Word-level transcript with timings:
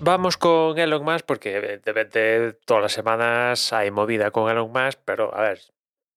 vamos 0.00 0.36
con 0.36 0.78
Elon 0.78 1.04
Musk 1.04 1.24
porque 1.26 1.56
evidentemente 1.56 2.52
todas 2.64 2.82
las 2.82 2.92
semanas 2.92 3.72
hay 3.72 3.90
movida 3.90 4.30
con 4.30 4.50
Elon 4.50 4.72
Musk, 4.72 4.98
pero 5.04 5.34
a 5.34 5.42
ver, 5.42 5.60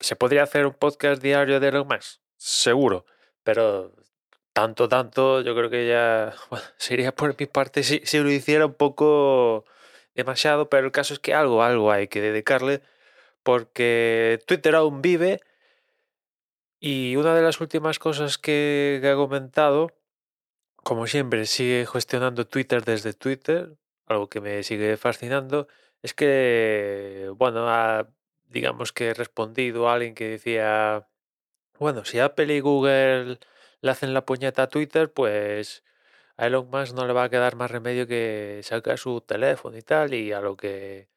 ¿se 0.00 0.16
podría 0.16 0.42
hacer 0.42 0.66
un 0.66 0.74
podcast 0.74 1.22
diario 1.22 1.60
de 1.60 1.68
Elon 1.68 1.86
Musk? 1.86 2.20
Seguro, 2.36 3.06
pero 3.42 3.92
tanto, 4.52 4.88
tanto, 4.88 5.40
yo 5.40 5.54
creo 5.54 5.70
que 5.70 5.88
ya 5.88 6.34
sería 6.76 7.14
por 7.14 7.34
mi 7.38 7.46
parte 7.46 7.82
si, 7.82 8.00
lo 8.18 8.30
hiciera 8.30 8.66
un 8.66 8.74
poco 8.74 9.64
demasiado, 10.14 10.68
pero 10.68 10.86
el 10.86 10.92
caso 10.92 11.14
es 11.14 11.20
que 11.20 11.34
algo, 11.34 11.62
algo 11.62 11.92
hay 11.92 12.08
que 12.08 12.20
dedicarle 12.20 12.82
porque 13.42 14.40
Twitter 14.46 14.74
aún 14.74 15.00
vive 15.00 15.40
y 16.80 17.16
una 17.16 17.34
de 17.34 17.42
las 17.42 17.60
últimas 17.60 17.98
cosas 17.98 18.38
que 18.38 19.00
ha 19.04 19.14
comentado 19.14 19.92
como 20.88 21.06
siempre, 21.06 21.44
sigue 21.44 21.86
gestionando 21.86 22.46
Twitter 22.46 22.82
desde 22.82 23.12
Twitter, 23.12 23.76
algo 24.06 24.30
que 24.30 24.40
me 24.40 24.62
sigue 24.62 24.96
fascinando. 24.96 25.68
Es 26.00 26.14
que, 26.14 27.30
bueno, 27.36 27.68
ha, 27.68 28.08
digamos 28.46 28.94
que 28.94 29.08
he 29.08 29.14
respondido 29.14 29.86
a 29.88 29.94
alguien 29.94 30.14
que 30.14 30.30
decía, 30.30 31.06
bueno, 31.78 32.06
si 32.06 32.20
Apple 32.20 32.54
y 32.54 32.60
Google 32.60 33.38
le 33.82 33.90
hacen 33.90 34.14
la 34.14 34.24
puñeta 34.24 34.62
a 34.62 34.68
Twitter, 34.68 35.12
pues 35.12 35.84
a 36.38 36.46
Elon 36.46 36.70
Musk 36.70 36.94
no 36.94 37.06
le 37.06 37.12
va 37.12 37.24
a 37.24 37.28
quedar 37.28 37.54
más 37.56 37.70
remedio 37.70 38.06
que 38.06 38.60
sacar 38.62 38.96
su 38.98 39.20
teléfono 39.20 39.76
y 39.76 39.82
tal. 39.82 40.14
Y 40.14 40.32
a 40.32 40.40
lo 40.40 40.56
que 40.56 41.10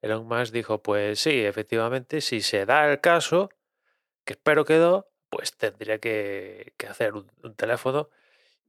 Elon 0.00 0.26
Musk 0.26 0.52
dijo, 0.52 0.82
pues 0.82 1.20
sí, 1.20 1.44
efectivamente, 1.44 2.20
si 2.22 2.40
se 2.40 2.66
da 2.66 2.90
el 2.90 3.00
caso, 3.00 3.50
que 4.24 4.32
espero 4.32 4.64
que 4.64 4.78
no, 4.78 5.06
pues 5.30 5.56
tendría 5.56 5.98
que, 5.98 6.74
hacer 6.88 7.14
un 7.14 7.54
teléfono 7.56 8.10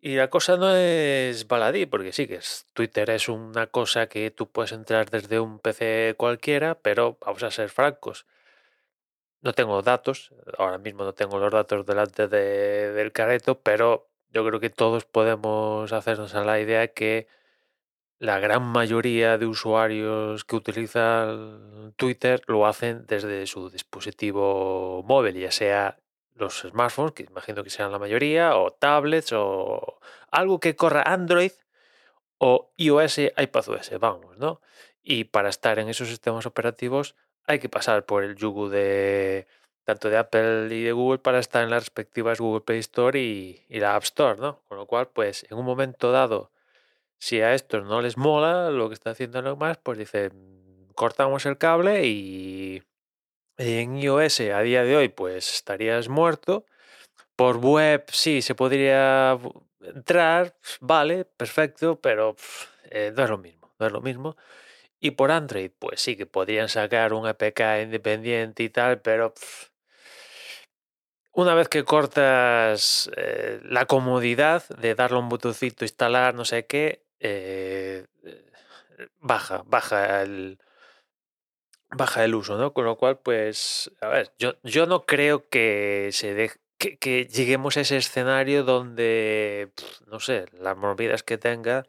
y 0.05 0.17
la 0.17 0.29
cosa 0.29 0.57
no 0.57 0.75
es 0.75 1.47
baladí, 1.47 1.85
porque 1.85 2.11
sí 2.11 2.27
que 2.27 2.35
es, 2.35 2.67
Twitter 2.73 3.09
es 3.09 3.29
una 3.29 3.67
cosa 3.67 4.07
que 4.07 4.31
tú 4.31 4.51
puedes 4.51 4.73
entrar 4.73 5.09
desde 5.09 5.39
un 5.39 5.59
PC 5.59 6.15
cualquiera, 6.17 6.75
pero 6.75 7.17
vamos 7.21 7.41
a 7.43 7.51
ser 7.51 7.69
francos. 7.69 8.25
No 9.41 9.53
tengo 9.53 9.81
datos, 9.81 10.33
ahora 10.57 10.77
mismo 10.77 11.05
no 11.05 11.13
tengo 11.13 11.39
los 11.39 11.51
datos 11.53 11.85
delante 11.85 12.27
de, 12.27 12.91
del 12.91 13.13
careto, 13.13 13.61
pero 13.61 14.09
yo 14.29 14.45
creo 14.45 14.59
que 14.59 14.69
todos 14.69 15.05
podemos 15.05 15.93
hacernos 15.93 16.35
a 16.35 16.43
la 16.43 16.59
idea 16.59 16.89
que 16.89 17.27
la 18.19 18.39
gran 18.39 18.63
mayoría 18.63 19.37
de 19.37 19.45
usuarios 19.45 20.43
que 20.43 20.57
utilizan 20.57 21.93
Twitter 21.95 22.41
lo 22.47 22.65
hacen 22.67 23.05
desde 23.07 23.47
su 23.47 23.69
dispositivo 23.69 25.01
móvil, 25.07 25.35
ya 25.39 25.51
sea 25.51 25.97
los 26.35 26.61
smartphones, 26.61 27.13
que 27.13 27.23
imagino 27.23 27.63
que 27.63 27.69
sean 27.69 27.91
la 27.91 27.99
mayoría, 27.99 28.57
o 28.57 28.71
tablets, 28.71 29.31
o 29.33 29.99
algo 30.31 30.59
que 30.59 30.75
corra 30.75 31.03
Android 31.03 31.51
o 32.37 32.71
iOS, 32.77 33.19
iPadOS, 33.37 33.91
vamos, 33.99 34.37
¿no? 34.37 34.61
Y 35.01 35.25
para 35.25 35.49
estar 35.49 35.79
en 35.79 35.89
esos 35.89 36.07
sistemas 36.09 36.45
operativos 36.45 37.15
hay 37.45 37.59
que 37.59 37.69
pasar 37.69 38.05
por 38.05 38.23
el 38.23 38.35
yugo 38.35 38.69
de 38.69 39.47
tanto 39.85 40.09
de 40.09 40.17
Apple 40.17 40.67
y 40.71 40.83
de 40.83 40.91
Google 40.93 41.19
para 41.19 41.39
estar 41.39 41.63
en 41.63 41.69
las 41.69 41.83
respectivas 41.83 42.39
Google 42.39 42.61
Play 42.61 42.79
Store 42.79 43.19
y, 43.19 43.65
y 43.67 43.79
la 43.79 43.95
App 43.95 44.03
Store, 44.03 44.39
¿no? 44.39 44.61
Con 44.67 44.77
lo 44.77 44.85
cual, 44.87 45.09
pues 45.09 45.45
en 45.49 45.57
un 45.57 45.65
momento 45.65 46.11
dado, 46.11 46.51
si 47.19 47.41
a 47.41 47.53
estos 47.53 47.85
no 47.85 48.01
les 48.01 48.17
mola 48.17 48.71
lo 48.71 48.89
que 48.89 48.95
está 48.95 49.11
haciendo 49.11 49.41
lo 49.41 49.55
más, 49.57 49.77
pues 49.77 49.97
dicen, 49.97 50.89
cortamos 50.95 51.45
el 51.45 51.57
cable 51.57 52.05
y 52.05 52.83
en 53.57 53.97
iOS 53.97 54.41
a 54.41 54.61
día 54.61 54.83
de 54.83 54.95
hoy, 54.95 55.09
pues 55.09 55.53
estarías 55.53 56.09
muerto. 56.09 56.65
Por 57.35 57.57
web 57.57 58.05
sí, 58.11 58.41
se 58.41 58.55
podría 58.55 59.39
entrar, 59.81 60.55
vale, 60.81 61.25
perfecto, 61.25 61.99
pero 61.99 62.35
eh, 62.91 63.13
no 63.15 63.23
es 63.23 63.29
lo 63.29 63.37
mismo, 63.37 63.73
no 63.79 63.87
es 63.87 63.91
lo 63.91 64.01
mismo. 64.01 64.37
Y 64.99 65.11
por 65.11 65.31
Android, 65.31 65.71
pues 65.79 66.01
sí 66.01 66.15
que 66.15 66.25
podrían 66.25 66.69
sacar 66.69 67.13
un 67.13 67.27
APK 67.27 67.83
independiente 67.83 68.63
y 68.63 68.69
tal, 68.69 69.01
pero 69.01 69.33
una 71.33 71.55
vez 71.55 71.67
que 71.67 71.83
cortas 71.83 73.09
eh, 73.17 73.59
la 73.63 73.85
comodidad 73.85 74.63
de 74.69 74.95
darle 74.95 75.17
un 75.19 75.29
botoncito, 75.29 75.83
instalar, 75.83 76.35
no 76.35 76.45
sé 76.45 76.65
qué, 76.67 77.03
eh, 77.19 78.05
baja, 79.19 79.63
baja 79.65 80.21
el, 80.21 80.59
baja 81.95 82.23
el 82.23 82.35
uso, 82.35 82.57
¿no? 82.57 82.73
Con 82.73 82.85
lo 82.85 82.97
cual, 82.97 83.19
pues, 83.19 83.91
a 84.01 84.07
ver, 84.07 84.31
yo, 84.37 84.55
yo 84.63 84.85
no 84.85 85.05
creo 85.05 85.47
que 85.49 86.09
se 86.11 86.33
deje, 86.33 86.59
que, 86.77 87.25
lleguemos 87.25 87.77
a 87.77 87.81
ese 87.81 87.97
escenario 87.97 88.63
donde, 88.63 89.71
no 90.07 90.19
sé, 90.19 90.45
las 90.59 90.77
movidas 90.77 91.23
que 91.23 91.37
tenga 91.37 91.85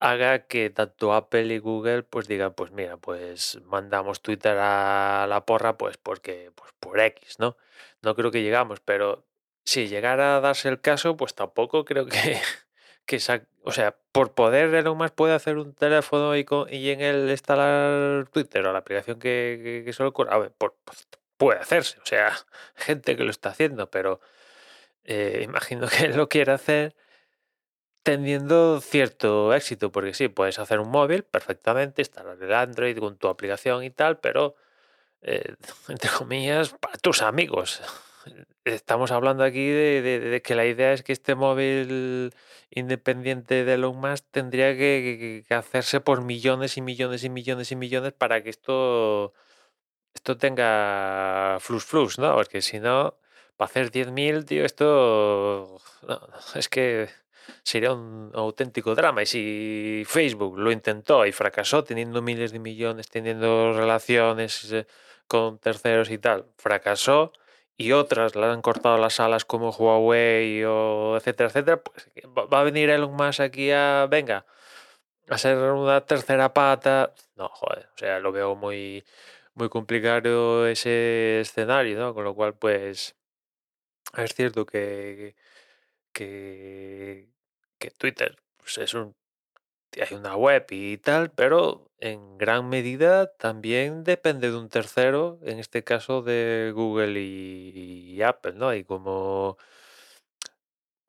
haga 0.00 0.46
que 0.46 0.70
tanto 0.70 1.14
Apple 1.14 1.46
y 1.54 1.58
Google 1.58 2.02
pues 2.02 2.28
digan, 2.28 2.52
pues 2.54 2.70
mira, 2.70 2.96
pues 2.98 3.60
mandamos 3.64 4.20
Twitter 4.20 4.56
a 4.58 5.26
la 5.28 5.46
porra, 5.46 5.78
pues 5.78 5.96
porque, 5.96 6.52
pues 6.54 6.72
por 6.80 7.00
X, 7.00 7.38
¿no? 7.38 7.56
No 8.02 8.14
creo 8.14 8.30
que 8.30 8.42
llegamos, 8.42 8.80
pero 8.80 9.24
si 9.64 9.88
llegara 9.88 10.36
a 10.36 10.40
darse 10.40 10.68
el 10.68 10.80
caso, 10.80 11.16
pues 11.16 11.34
tampoco 11.34 11.84
creo 11.84 12.06
que, 12.06 12.40
que 13.06 13.20
o 13.66 13.72
sea, 13.72 13.96
por 14.12 14.32
poder 14.32 14.72
Elon 14.74 14.96
Musk 14.96 15.14
puede 15.14 15.34
hacer 15.34 15.58
un 15.58 15.74
teléfono 15.74 16.36
y, 16.36 16.44
con, 16.44 16.72
y 16.72 16.90
en 16.90 17.00
él 17.00 17.28
instalar 17.28 18.28
Twitter 18.28 18.64
o 18.64 18.72
la 18.72 18.78
aplicación 18.78 19.18
que, 19.18 19.82
que, 19.84 19.92
se 19.92 20.04
le 20.04 20.08
ocurra, 20.10 20.50
pues, 20.56 20.72
puede 21.36 21.58
hacerse, 21.58 21.98
o 21.98 22.06
sea, 22.06 22.32
gente 22.76 23.16
que 23.16 23.24
lo 23.24 23.30
está 23.30 23.48
haciendo, 23.50 23.90
pero 23.90 24.20
eh, 25.02 25.40
imagino 25.42 25.88
que 25.88 26.08
lo 26.10 26.28
quiere 26.28 26.52
hacer 26.52 26.94
teniendo 28.04 28.80
cierto 28.80 29.52
éxito, 29.52 29.90
porque 29.90 30.14
sí, 30.14 30.28
puedes 30.28 30.60
hacer 30.60 30.78
un 30.78 30.90
móvil 30.90 31.24
perfectamente, 31.24 32.02
instalar 32.02 32.38
el 32.40 32.54
Android 32.54 32.96
con 32.98 33.18
tu 33.18 33.26
aplicación 33.26 33.82
y 33.82 33.90
tal, 33.90 34.20
pero 34.20 34.54
eh, 35.22 35.56
entre 35.88 36.10
comillas, 36.10 36.70
para 36.80 36.98
tus 36.98 37.20
amigos 37.20 37.82
estamos 38.64 39.10
hablando 39.10 39.44
aquí 39.44 39.68
de, 39.68 40.42
que 40.44 40.54
la 40.54 40.66
idea 40.66 40.92
es 40.92 41.02
que 41.02 41.12
este 41.12 41.34
móvil 41.34 42.32
independiente 42.70 43.64
de 43.64 43.74
Elon 43.74 43.96
Musk 43.98 44.24
tendría 44.30 44.76
que, 44.76 45.44
hacerse 45.50 46.00
por 46.00 46.22
millones 46.22 46.76
y 46.76 46.82
millones 46.82 47.24
y 47.24 47.30
millones 47.30 47.72
y 47.72 47.76
millones 47.76 48.12
para 48.12 48.42
que 48.42 48.50
esto, 48.50 49.32
esto 50.14 50.36
tenga 50.36 51.58
flux 51.60 51.84
flux, 51.84 52.18
¿no? 52.18 52.34
Porque 52.34 52.62
si 52.62 52.80
no, 52.80 53.16
para 53.56 53.70
hacer 53.70 53.90
10.000, 53.90 54.44
tío, 54.44 54.64
esto 54.64 55.80
es 56.54 56.68
que 56.68 57.08
sería 57.62 57.92
un 57.92 58.30
auténtico 58.34 58.94
drama. 58.94 59.22
Y 59.22 59.26
si 59.26 60.02
Facebook 60.06 60.58
lo 60.58 60.72
intentó 60.72 61.26
y 61.26 61.32
fracasó 61.32 61.84
teniendo 61.84 62.22
miles 62.22 62.52
de 62.52 62.58
millones, 62.58 63.08
teniendo 63.08 63.72
relaciones 63.72 64.72
eh, 64.72 64.86
con 65.26 65.58
terceros 65.58 66.10
y 66.10 66.18
tal, 66.18 66.46
fracasó 66.56 67.32
y 67.76 67.92
otras 67.92 68.36
le 68.36 68.46
han 68.46 68.62
cortado 68.62 68.98
las 68.98 69.20
alas 69.20 69.44
como 69.44 69.70
Huawei 69.70 70.64
o 70.64 71.16
etcétera, 71.16 71.48
etcétera, 71.48 71.82
pues 71.82 72.08
va 72.52 72.60
a 72.60 72.64
venir 72.64 72.90
Elon 72.90 73.14
Musk 73.14 73.40
aquí 73.40 73.70
a, 73.70 74.06
venga, 74.10 74.46
a 75.28 75.38
ser 75.38 75.58
una 75.58 76.00
tercera 76.06 76.52
pata. 76.54 77.14
No, 77.36 77.48
joder, 77.48 77.88
o 77.94 77.98
sea, 77.98 78.20
lo 78.20 78.32
veo 78.32 78.56
muy, 78.56 79.04
muy 79.54 79.68
complicado 79.68 80.66
ese 80.68 81.40
escenario, 81.40 81.98
¿no? 81.98 82.14
Con 82.14 82.24
lo 82.24 82.34
cual, 82.34 82.54
pues, 82.54 83.16
es 84.16 84.34
cierto 84.34 84.66
que, 84.66 85.36
que, 86.12 87.28
que 87.78 87.90
Twitter 87.92 88.36
pues 88.66 88.78
es 88.78 88.94
un 88.94 89.14
hay 89.94 90.16
una 90.16 90.36
web 90.36 90.66
y 90.70 90.98
tal, 90.98 91.30
pero 91.30 91.90
en 91.98 92.38
gran 92.38 92.68
medida 92.68 93.32
también 93.36 94.04
depende 94.04 94.50
de 94.50 94.56
un 94.56 94.68
tercero, 94.68 95.38
en 95.42 95.58
este 95.58 95.84
caso 95.84 96.22
de 96.22 96.72
Google 96.74 97.20
y, 97.20 98.22
Apple, 98.22 98.54
¿no? 98.54 98.74
Y 98.74 98.84
como, 98.84 99.58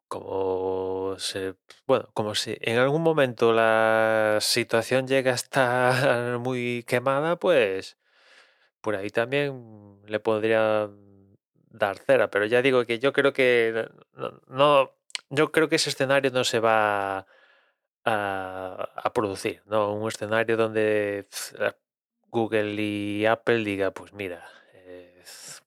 como 0.07 1.17
bueno, 1.87 2.09
como 2.13 2.35
si 2.35 2.57
en 2.61 2.77
algún 2.77 3.01
momento 3.03 3.53
la 3.53 4.37
situación 4.41 5.07
llega 5.07 5.31
a 5.31 5.35
estar 5.35 6.39
muy 6.39 6.83
quemada, 6.87 7.37
pues 7.37 7.97
por 8.81 8.95
ahí 8.95 9.09
también 9.09 9.99
le 10.05 10.19
podrían 10.19 11.37
dar 11.69 11.97
cera, 11.99 12.29
pero 12.29 12.45
ya 12.45 12.61
digo 12.61 12.85
que 12.85 12.99
yo 12.99 13.13
creo 13.13 13.33
que 13.33 13.89
no 14.47 14.93
yo 15.29 15.51
creo 15.51 15.69
que 15.69 15.75
ese 15.75 15.89
escenario 15.89 16.31
no 16.31 16.43
se 16.43 16.59
va 16.59 17.27
a, 18.07 19.11
producir, 19.13 19.61
¿no? 19.65 19.93
Un 19.93 20.07
escenario 20.07 20.57
donde 20.57 21.27
Google 22.29 22.81
y 22.81 23.25
Apple 23.25 23.63
diga, 23.63 23.91
pues 23.91 24.13
mira, 24.13 24.47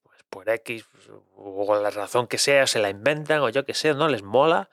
pues 0.03 0.25
por 0.31 0.49
X 0.49 0.85
pues, 0.91 1.11
o 1.37 1.81
la 1.81 1.91
razón 1.91 2.27
que 2.27 2.39
sea, 2.39 2.67
se 2.67 2.79
la 2.79 2.91
inventan 2.91 3.41
o 3.41 3.49
yo 3.51 3.65
que 3.67 3.75
sé, 3.75 3.95
no 3.95 4.09
les 4.09 4.23
mola, 4.23 4.71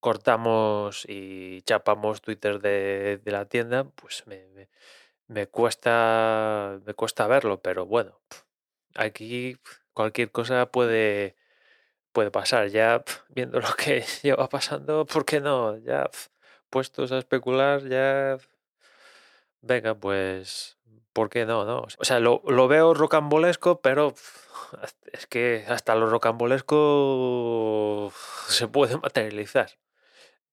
cortamos 0.00 1.04
y 1.08 1.62
chapamos 1.62 2.22
Twitter 2.22 2.60
de, 2.60 3.18
de 3.24 3.32
la 3.32 3.46
tienda, 3.46 3.84
pues 3.84 4.26
me, 4.26 4.46
me, 4.48 4.68
me, 5.28 5.46
cuesta 5.48 6.80
me 6.86 6.94
cuesta 6.94 7.26
verlo, 7.26 7.62
pero 7.62 7.86
bueno, 7.86 8.20
aquí 8.94 9.56
cualquier 9.94 10.30
cosa 10.32 10.66
puede 10.66 11.36
puede 12.12 12.30
pasar. 12.30 12.68
Ya 12.68 13.04
viendo 13.30 13.60
lo 13.60 13.74
que 13.74 14.04
lleva 14.22 14.48
pasando, 14.48 15.06
¿por 15.06 15.24
qué 15.24 15.40
no? 15.40 15.78
Ya 15.78 16.10
puestos 16.72 17.12
a 17.12 17.18
especular 17.18 17.88
ya... 17.88 18.38
Venga, 19.60 19.94
pues... 19.94 20.76
¿Por 21.12 21.28
qué 21.28 21.44
no? 21.44 21.64
no? 21.64 21.86
O 21.98 22.04
sea, 22.04 22.18
lo, 22.18 22.42
lo 22.46 22.68
veo 22.68 22.94
rocambolesco, 22.94 23.80
pero 23.80 24.14
es 25.12 25.26
que 25.26 25.64
hasta 25.68 25.94
lo 25.94 26.08
rocambolesco 26.08 28.12
se 28.48 28.66
puede 28.66 28.96
materializar. 28.96 29.70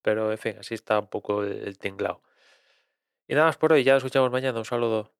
Pero 0.04 0.31
en 0.31 0.38
fin, 0.38 0.57
así 0.60 0.75
está 0.75 1.00
un 1.00 1.07
poco 1.07 1.44
el 1.44 1.80
tinglao. 1.80 2.22
Y 3.27 3.36
nada 3.36 3.48
más 3.48 3.57
por 3.57 3.74
hoy, 3.74 3.83
ya 3.83 3.94
nos 3.94 4.04
escuchamos 4.04 4.31
mañana. 4.31 4.60
Un 4.60 4.65
saludo. 4.65 5.12